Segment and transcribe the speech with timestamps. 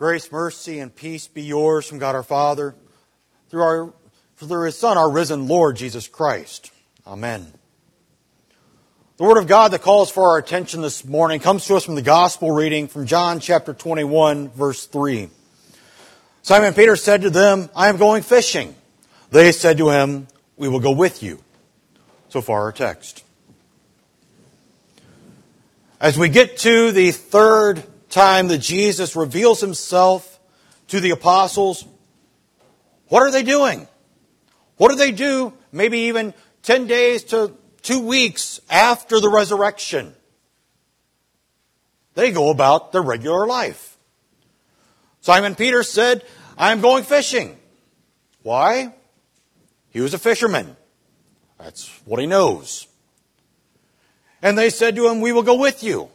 [0.00, 2.74] Grace, mercy, and peace be yours from God our Father,
[3.50, 3.92] through, our,
[4.38, 6.72] through His Son, our risen Lord Jesus Christ.
[7.06, 7.52] Amen.
[9.18, 11.96] The Word of God that calls for our attention this morning comes to us from
[11.96, 15.28] the Gospel reading from John chapter 21, verse 3.
[16.40, 18.74] Simon Peter said to them, I am going fishing.
[19.30, 21.44] They said to him, We will go with you.
[22.30, 23.22] So far, our text.
[26.00, 30.38] As we get to the third time that Jesus reveals himself
[30.88, 31.84] to the apostles,
[33.08, 33.88] what are they doing?
[34.76, 37.52] What do they do maybe even 10 days to
[37.82, 40.14] two weeks after the resurrection?
[42.14, 43.96] They go about their regular life.
[45.20, 46.24] Simon Peter said,
[46.58, 47.58] I am going fishing.
[48.42, 48.92] Why?
[49.90, 50.76] He was a fisherman.
[51.58, 52.86] That's what he knows.
[54.42, 56.08] And they said to him, We will go with you.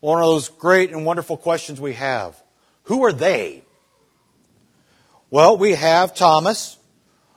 [0.00, 2.40] One of those great and wonderful questions we have.
[2.84, 3.62] Who are they?
[5.30, 6.78] Well, we have Thomas,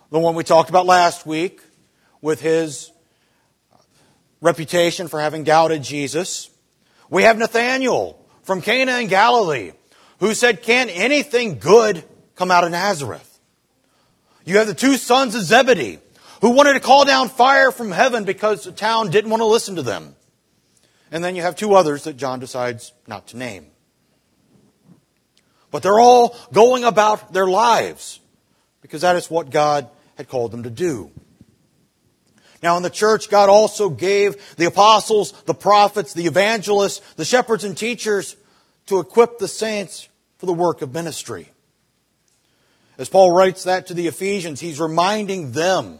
[0.10, 1.62] the one we talked about last week,
[2.22, 2.92] with his
[4.42, 6.50] reputation for having doubted Jesus.
[7.10, 9.74] We have Nathanael from Cana in Galilee,
[10.20, 12.04] who said, Can anything good
[12.36, 13.30] come out of Nazareth?
[14.46, 16.00] You have the two sons of Zebedee,
[16.42, 19.76] who wanted to call down fire from heaven because the town didn't want to listen
[19.76, 20.16] to them.
[21.14, 23.68] And then you have two others that John decides not to name.
[25.70, 28.20] But they're all going about their lives
[28.82, 31.12] because that is what God had called them to do.
[32.64, 37.64] Now, in the church, God also gave the apostles, the prophets, the evangelists, the shepherds,
[37.64, 38.36] and teachers
[38.88, 41.48] to equip the saints for the work of ministry.
[42.98, 46.00] As Paul writes that to the Ephesians, he's reminding them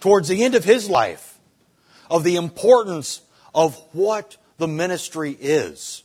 [0.00, 1.38] towards the end of his life
[2.10, 3.20] of the importance
[3.54, 6.02] of what the ministry is.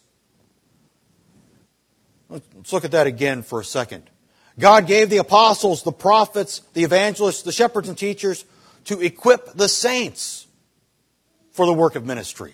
[2.30, 4.10] Let's look at that again for a second.
[4.58, 8.46] God gave the apostles, the prophets, the evangelists, the shepherds and teachers
[8.86, 10.48] to equip the saints
[11.52, 12.54] for the work of ministry.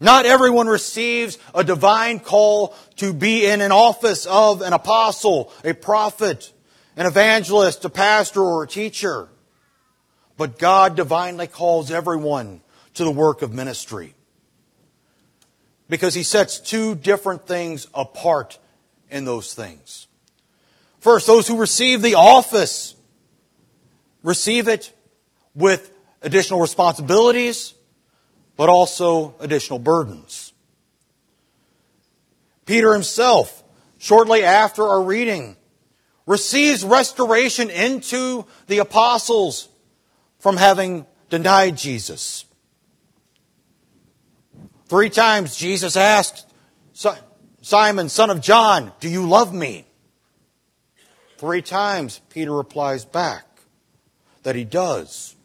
[0.00, 5.74] Not everyone receives a divine call to be in an office of an apostle, a
[5.74, 6.52] prophet,
[6.96, 9.28] an evangelist, a pastor, or a teacher.
[10.38, 12.62] But God divinely calls everyone
[12.94, 14.14] to the work of ministry.
[15.90, 18.58] Because he sets two different things apart
[19.10, 20.06] in those things.
[21.00, 22.94] First, those who receive the office
[24.22, 24.92] receive it
[25.54, 25.92] with
[26.22, 27.74] additional responsibilities,
[28.56, 30.52] but also additional burdens.
[32.66, 33.64] Peter himself,
[33.98, 35.56] shortly after our reading,
[36.26, 39.68] receives restoration into the apostles
[40.38, 42.44] from having denied Jesus.
[44.90, 46.52] Three times Jesus asked
[47.62, 49.86] Simon, son of John, Do you love me?
[51.38, 53.46] Three times Peter replies back
[54.42, 55.36] that he does.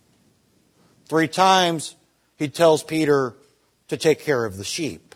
[1.07, 1.95] Three times
[2.37, 3.35] he tells Peter
[3.89, 5.13] to take care of the sheep.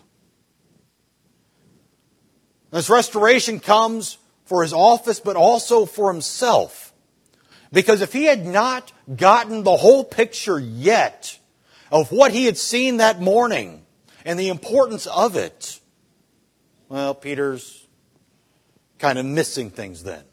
[2.69, 6.93] This restoration comes for his office, but also for himself.
[7.73, 11.39] Because if he had not gotten the whole picture yet
[11.91, 13.87] of what he had seen that morning
[14.25, 15.79] and the importance of it,
[16.87, 17.87] well, Peter's
[18.97, 20.23] kind of missing things then.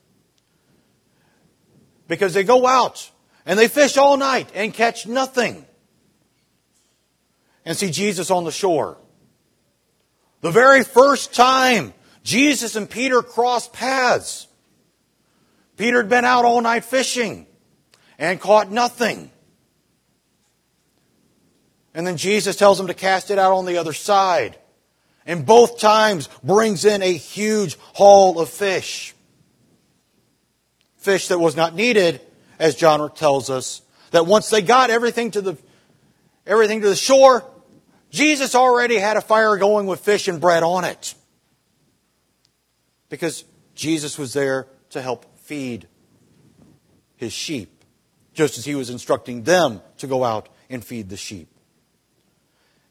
[2.09, 3.11] Because they go out
[3.45, 5.67] and they fish all night and catch nothing
[7.65, 8.97] and see Jesus on the shore.
[10.41, 11.93] The very first time
[12.23, 14.47] Jesus and Peter crossed paths,
[15.77, 17.47] Peter had been out all night fishing
[18.19, 19.31] and caught nothing.
[21.97, 24.59] And then Jesus tells them to cast it out on the other side.
[25.25, 29.15] And both times brings in a huge haul of fish.
[30.99, 32.21] Fish that was not needed,
[32.59, 33.81] as John tells us,
[34.11, 35.57] that once they got everything to the,
[36.47, 37.43] everything to the shore,
[38.11, 41.15] Jesus already had a fire going with fish and bread on it.
[43.09, 43.43] Because
[43.75, 45.89] Jesus was there to help feed
[47.17, 47.83] his sheep,
[48.35, 51.49] just as he was instructing them to go out and feed the sheep.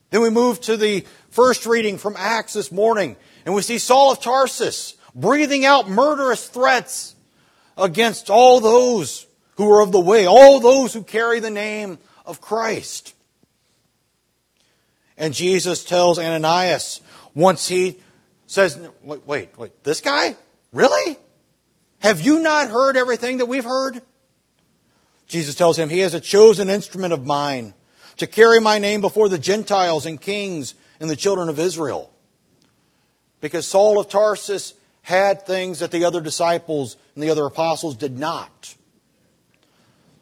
[0.09, 3.15] Then we move to the first reading from Acts this morning,
[3.45, 7.15] and we see Saul of Tarsus breathing out murderous threats
[7.77, 9.25] against all those
[9.55, 13.13] who are of the way, all those who carry the name of Christ.
[15.17, 17.01] And Jesus tells Ananias
[17.33, 17.97] once he
[18.47, 20.35] says, wait, wait, wait, this guy?
[20.71, 21.17] Really?
[21.99, 24.01] Have you not heard everything that we've heard?
[25.27, 27.73] Jesus tells him, He is a chosen instrument of mine
[28.17, 32.11] to carry my name before the Gentiles and kings and the children of Israel.
[33.41, 38.17] Because Saul of Tarsus had things that the other disciples and the other apostles did
[38.17, 38.75] not.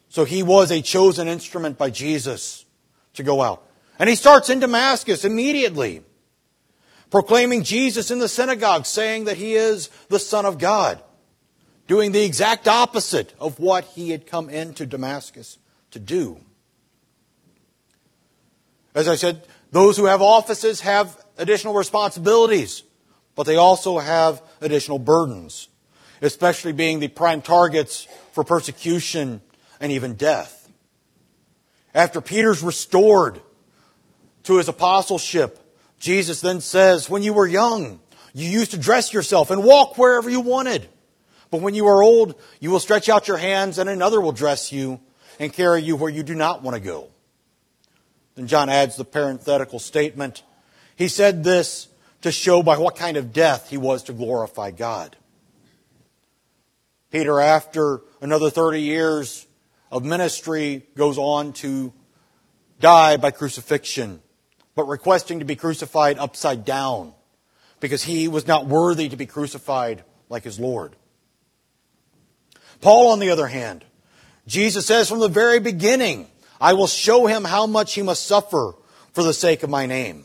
[0.08, 2.64] So he was a chosen instrument by Jesus
[3.14, 3.66] to go out.
[3.98, 6.02] And he starts in Damascus immediately,
[7.10, 11.00] proclaiming Jesus in the synagogue, saying that he is the Son of God,
[11.86, 15.58] doing the exact opposite of what he had come into Damascus
[15.92, 16.40] to do.
[18.94, 22.84] As I said, those who have offices have additional responsibilities,
[23.34, 25.68] but they also have additional burdens,
[26.22, 29.40] especially being the prime targets for persecution
[29.80, 30.70] and even death.
[31.92, 33.40] After Peter's restored
[34.44, 35.58] to his apostleship,
[35.98, 38.00] Jesus then says, When you were young,
[38.32, 40.88] you used to dress yourself and walk wherever you wanted.
[41.50, 44.72] But when you are old, you will stretch out your hands, and another will dress
[44.72, 45.00] you
[45.38, 47.10] and carry you where you do not want to go.
[48.34, 50.42] Then John adds the parenthetical statement.
[50.96, 51.88] He said this
[52.22, 55.16] to show by what kind of death he was to glorify God.
[57.10, 59.46] Peter, after another 30 years
[59.90, 61.92] of ministry, goes on to
[62.80, 64.20] die by crucifixion,
[64.74, 67.14] but requesting to be crucified upside down
[67.78, 70.96] because he was not worthy to be crucified like his Lord.
[72.80, 73.84] Paul, on the other hand,
[74.46, 76.28] Jesus says from the very beginning,
[76.60, 78.74] I will show him how much he must suffer
[79.12, 80.24] for the sake of my name.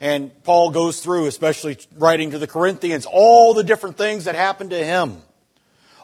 [0.00, 4.70] And Paul goes through, especially writing to the Corinthians, all the different things that happened
[4.70, 5.22] to him,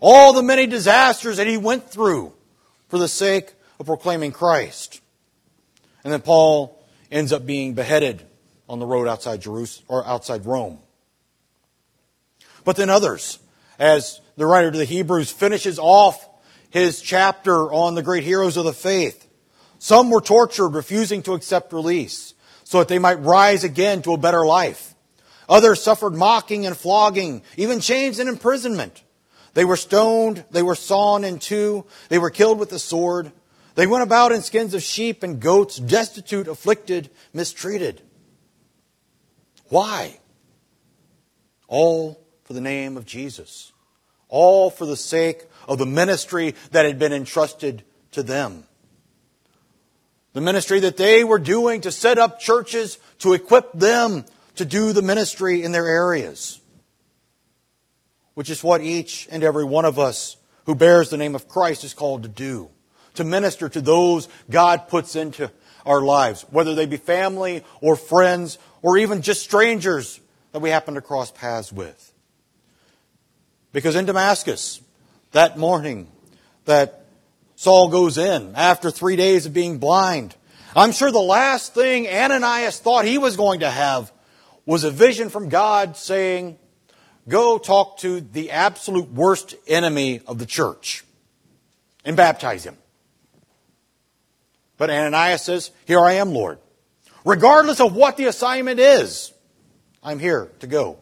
[0.01, 2.33] all the many disasters that he went through
[2.89, 5.01] for the sake of proclaiming Christ.
[6.03, 8.23] And then Paul ends up being beheaded
[8.69, 10.79] on the road outside Jerusalem or outside Rome.
[12.65, 13.39] But then others,
[13.79, 16.29] as the writer to the Hebrews finishes off
[16.75, 19.29] his chapter on the great heroes of the faith.
[19.79, 22.35] Some were tortured, refusing to accept release,
[22.65, 24.97] so that they might rise again to a better life.
[25.49, 29.05] Others suffered mocking and flogging, even chains and imprisonment.
[29.53, 33.31] They were stoned, they were sawn in two, they were killed with the sword.
[33.77, 38.03] They went about in skins of sheep and goats, destitute, afflicted, mistreated.
[39.69, 40.19] Why?
[41.69, 43.73] All for the name of Jesus.
[44.29, 47.83] All for the sake of the ministry that had been entrusted
[48.13, 48.65] to them.
[50.33, 54.25] The ministry that they were doing to set up churches to equip them
[54.57, 56.61] to do the ministry in their areas.
[58.35, 60.37] Which is what each and every one of us
[60.67, 62.71] who bears the name of Christ is called to do.
[63.15, 65.53] To minister to those God puts into
[65.87, 70.19] our lives, whether they be family or friends or even just strangers
[70.53, 72.13] that we happen to cross paths with.
[73.75, 74.81] Because in Damascus,
[75.33, 76.07] that morning
[76.65, 77.07] that
[77.57, 80.37] Saul goes in after three days of being blind.
[80.77, 84.13] I'm sure the last thing Ananias thought he was going to have
[84.65, 86.57] was a vision from God saying,
[87.29, 91.05] Go talk to the absolute worst enemy of the church
[92.05, 92.77] and baptize him.
[94.79, 96.61] But Ananias says, Here I am, Lord.
[97.25, 99.33] Regardless of what the assignment is,
[100.01, 100.99] I'm here to go.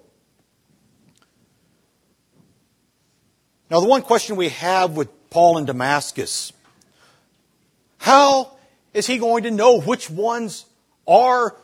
[3.72, 6.52] Now, the one question we have with Paul in Damascus
[7.96, 8.58] how
[8.92, 10.66] is he going to know which ones
[11.08, 11.56] are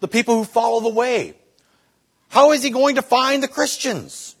[0.00, 1.36] the people who follow the way?
[2.28, 4.36] How is he going to find the Christians?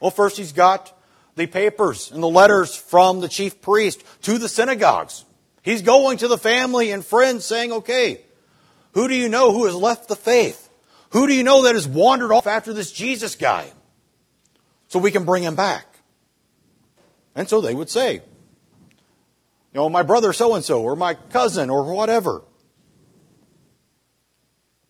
[0.00, 0.94] Well, first, he's got
[1.36, 5.24] the papers and the letters from the chief priest to the synagogues.
[5.62, 8.20] He's going to the family and friends saying, okay,
[8.92, 10.68] who do you know who has left the faith?
[11.12, 13.72] Who do you know that has wandered off after this Jesus guy?
[14.90, 15.86] So we can bring him back.
[17.34, 18.20] And so they would say, you
[19.72, 22.42] know, my brother so and so, or my cousin, or whatever.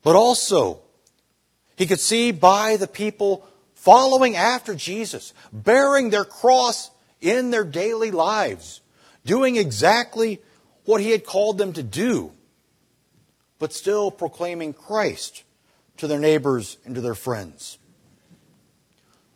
[0.03, 0.81] But also,
[1.77, 6.91] he could see by the people following after Jesus, bearing their cross
[7.21, 8.81] in their daily lives,
[9.27, 10.41] doing exactly
[10.87, 12.33] what he had called them to do,
[13.59, 15.43] but still proclaiming Christ
[15.99, 17.77] to their neighbors and to their friends.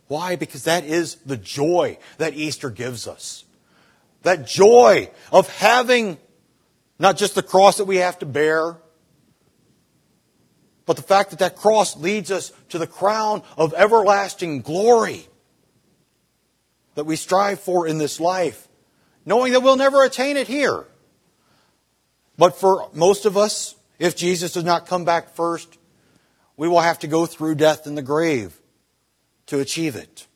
[0.09, 0.37] Why?
[0.37, 3.45] Because that is the joy that Easter gives us.
[4.23, 6.19] That joy of having
[6.99, 8.77] not just the cross that we have to bear,
[10.87, 15.27] but the fact that that cross leads us to the crown of everlasting glory
[16.95, 18.69] that we strive for in this life,
[19.25, 20.85] knowing that we'll never attain it here.
[22.37, 25.79] But for most of us, if Jesus does not come back first,
[26.57, 28.61] we will have to go through death in the grave
[29.47, 30.27] to achieve it.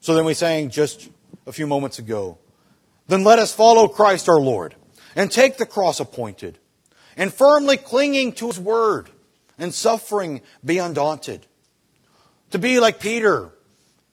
[0.00, 1.10] So then we sang just
[1.46, 2.38] a few moments ago,
[3.08, 4.74] then let us follow Christ our Lord
[5.16, 6.58] and take the cross appointed
[7.16, 9.10] and firmly clinging to his word,
[9.58, 11.44] and suffering be undaunted.
[12.52, 13.50] To be like Peter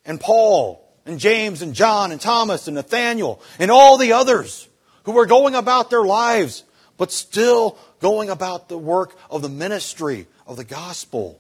[0.06, 4.68] and Paul and James and John and Thomas and Nathaniel and all the others
[5.04, 6.64] who were going about their lives,
[6.98, 11.40] but still going about the work of the ministry of the gospel.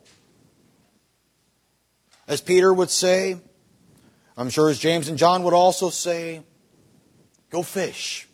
[2.27, 3.37] As Peter would say,
[4.37, 6.43] I'm sure as James and John would also say,
[7.49, 8.27] go fish.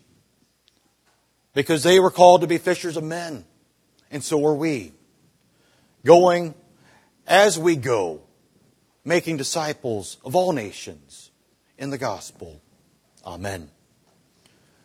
[1.53, 3.45] Because they were called to be fishers of men,
[4.09, 4.93] and so are we.
[6.05, 6.53] Going
[7.27, 8.21] as we go,
[9.03, 11.31] making disciples of all nations
[11.77, 12.61] in the gospel.
[13.25, 13.69] Amen.